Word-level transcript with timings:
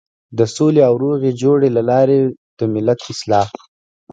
د 0.37 0.39
سولې 0.55 0.81
او 0.87 0.93
روغې 1.03 1.31
جوړې 1.41 1.69
له 1.77 1.81
لارې 1.89 2.17
د 2.57 2.59
ملت 2.73 2.99
اصلاح. 3.13 3.49